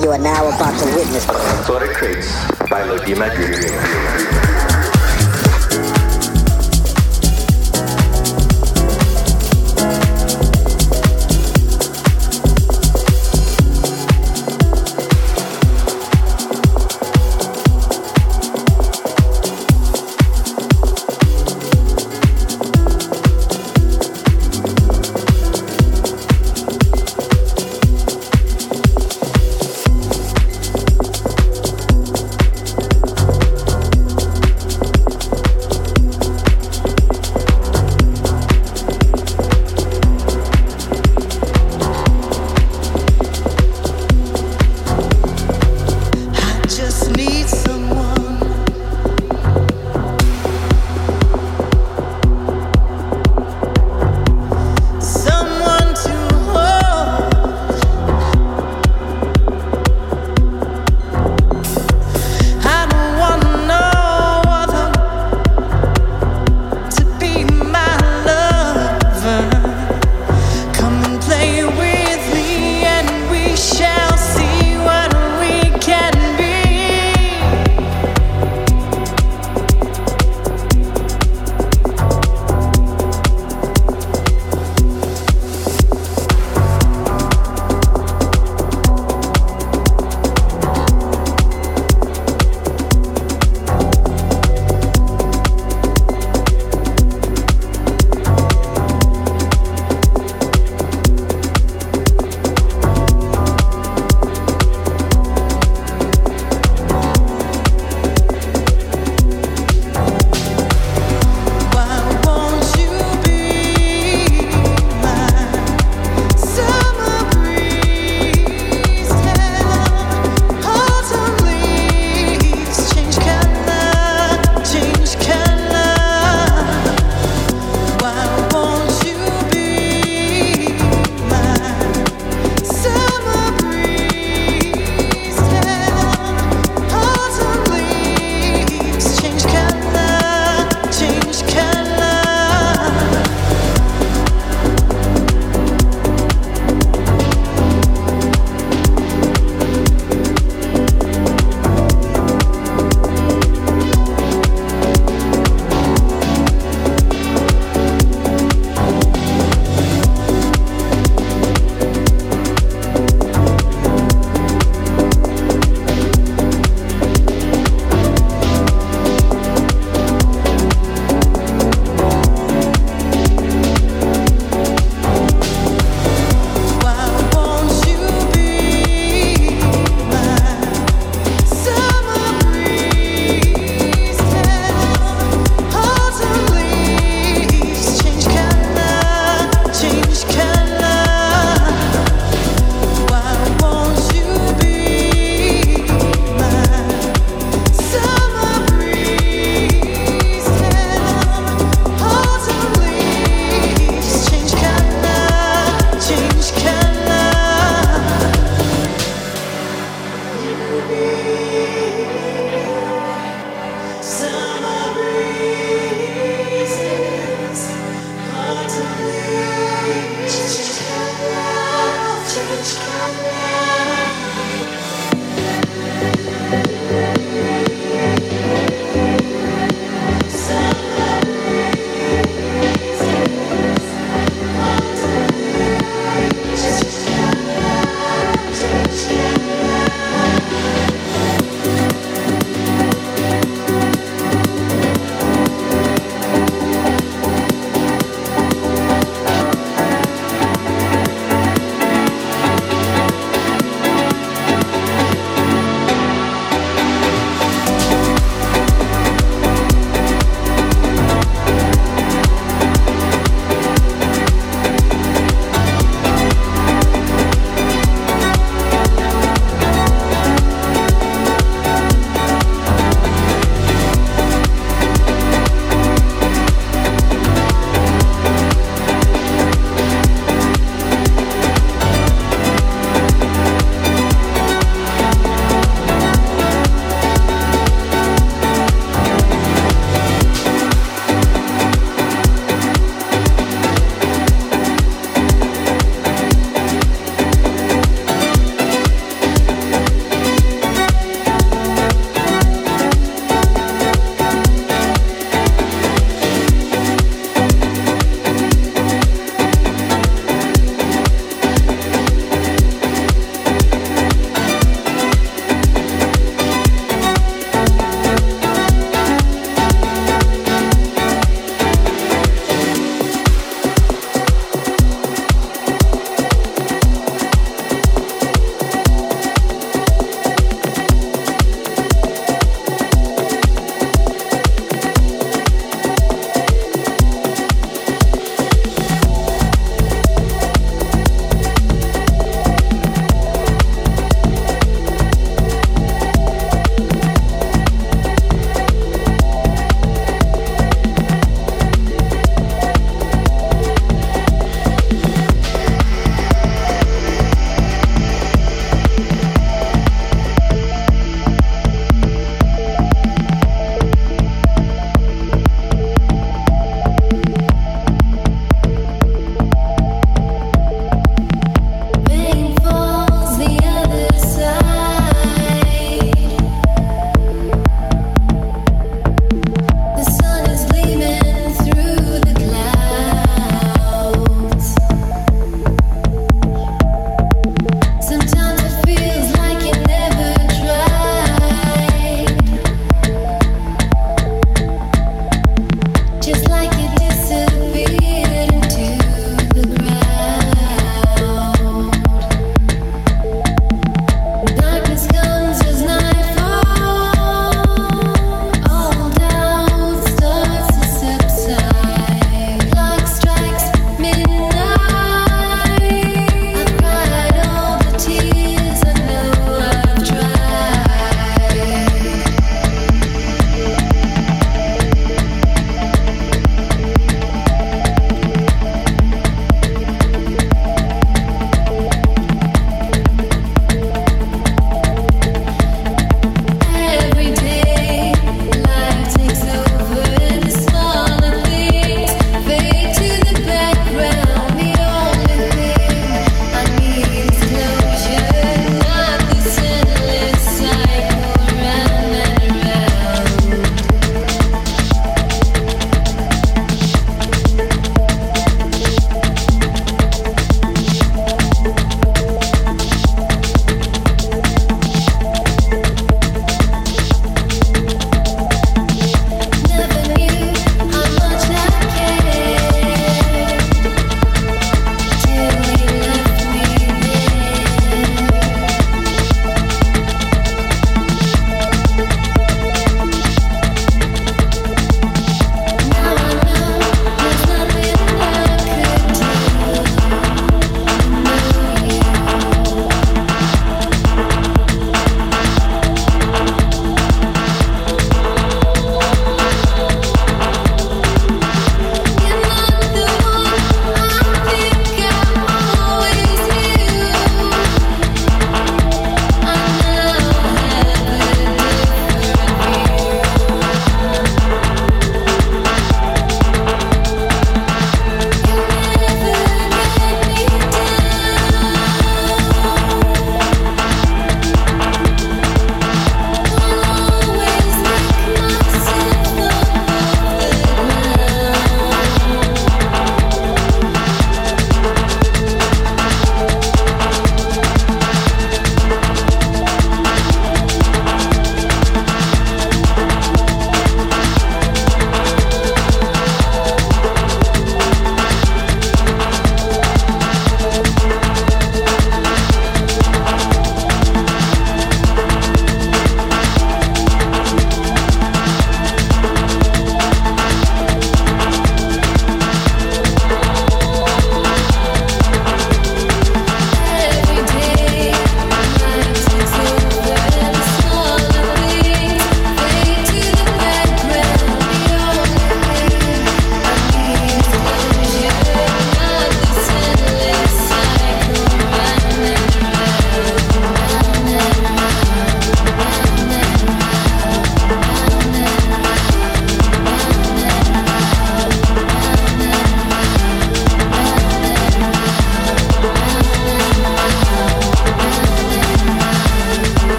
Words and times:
You 0.00 0.10
are 0.12 0.18
now 0.18 0.46
about 0.46 0.78
to 0.78 0.84
witness. 0.94 1.24
Sorry 1.66 1.88
Crates 1.94 2.30
by 2.70 2.82
Loudima 2.86 3.34
Dream. 3.34 4.47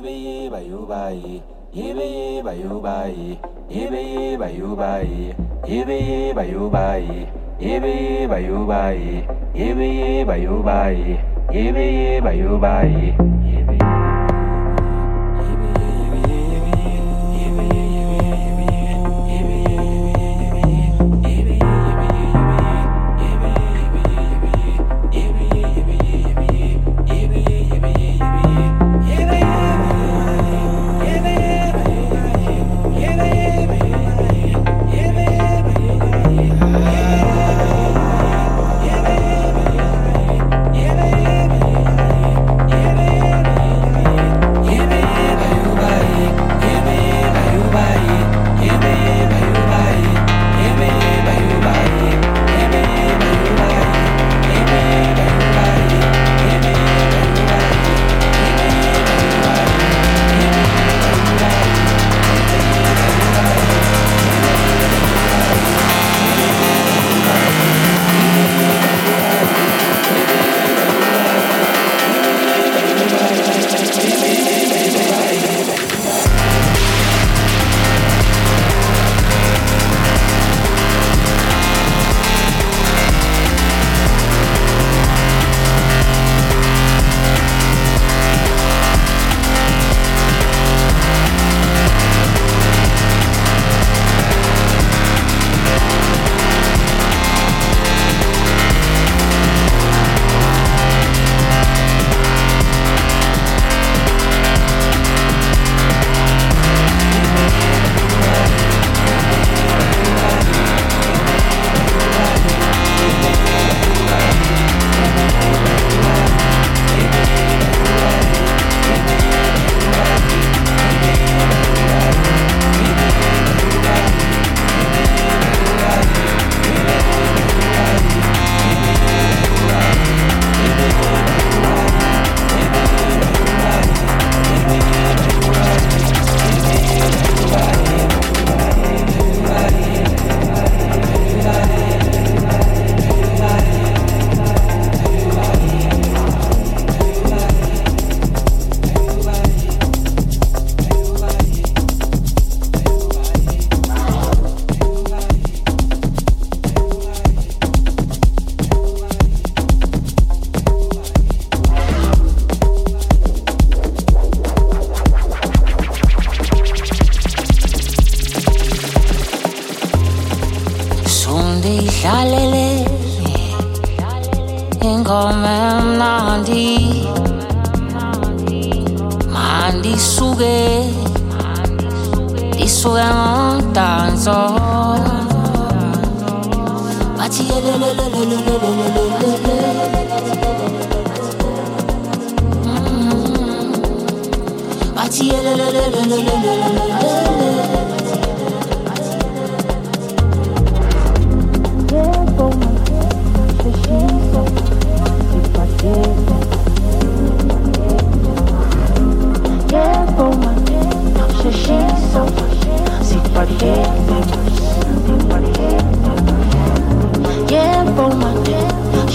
yibe 0.00 0.12
yiba 0.24 0.60
yuba 0.60 1.10
yi 1.12 1.42
yibe 1.76 2.04
yiba 2.16 2.52
yuba 2.54 3.04
yi 3.06 3.38
yibe 3.68 4.00
yiba 4.00 4.48
yuba 4.48 4.90
yi 5.04 5.34
yibe 5.68 5.96
yiba 6.08 6.42
yuba 6.52 6.96
yi 6.96 7.20
yibe 7.60 7.90
yiba 8.00 8.38
yuba 8.38 8.80
yi 8.96 9.16
yibe 9.54 9.86
yiba 9.98 10.36
yuba 10.44 10.78
yi 10.90 11.18
yibe 11.52 11.84
yiba 11.84 12.32
yuba 12.32 12.74
yi 12.84 13.08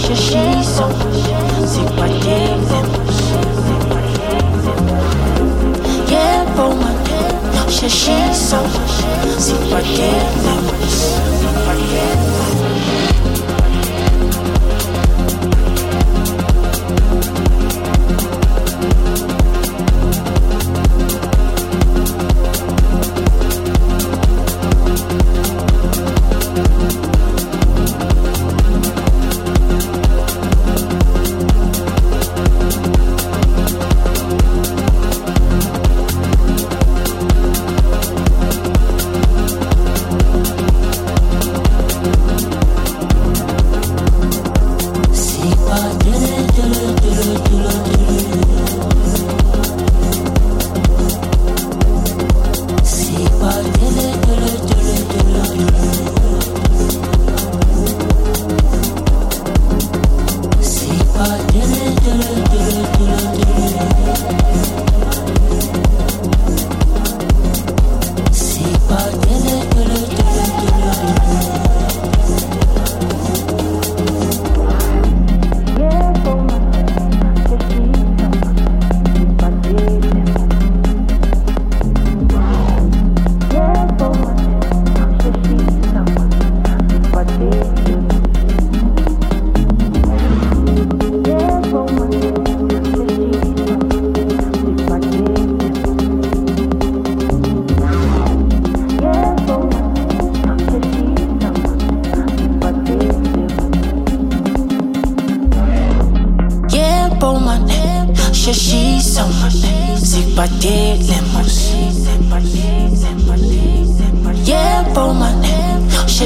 chercher 0.06 0.62
c'est 1.66 1.96
quoi 1.96 2.06
tes 2.20 2.56
Yeah, 6.08 6.44
she's 7.88 8.38
so, 8.38 8.56
chercher 8.58 8.58
c'est 9.38 9.68
quoi 9.68 9.80
tes 9.80 10.75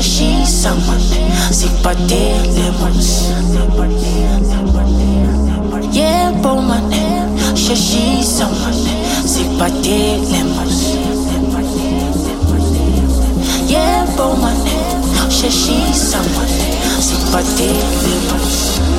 she 0.02 0.24
she's 0.24 0.48
someone. 0.48 0.98
Sipadelemos. 1.52 3.28
Yeah, 5.92 6.30
woman, 6.40 6.90
she 7.54 7.74
she's 7.76 8.26
someone. 8.26 8.72
Sipadelemos. 9.26 10.96
Yeah, 13.68 14.06
woman, 14.16 14.56
she 15.28 15.50
she's 15.50 15.96
someone. 15.96 16.48
Sipadelemos. 16.98 18.89